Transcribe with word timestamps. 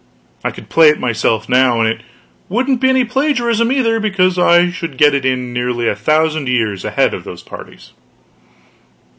I 0.43 0.49
could 0.49 0.67
play 0.67 0.89
it 0.89 0.99
myself, 0.99 1.47
now, 1.47 1.79
and 1.79 1.87
it 1.87 2.01
wouldn't 2.49 2.81
be 2.81 2.89
any 2.89 3.05
plagiarism, 3.05 3.71
either, 3.71 3.99
because 3.99 4.39
I 4.39 4.71
should 4.71 4.97
get 4.97 5.13
it 5.13 5.25
in 5.25 5.53
nearly 5.53 5.87
a 5.87 5.95
thousand 5.95 6.47
years 6.47 6.83
ahead 6.83 7.13
of 7.13 7.23
those 7.23 7.43
parties. 7.43 7.91